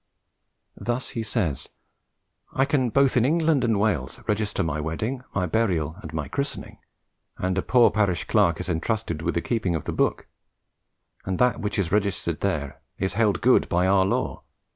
[0.79, 1.69] Thus, he says,
[2.51, 6.79] "I can both in England and Wales register my wedding, my burial, and my christening,
[7.37, 10.25] and a poor parish clerk is entrusted with the keeping of the book;
[11.23, 14.41] and that which is registered there is held good by our law.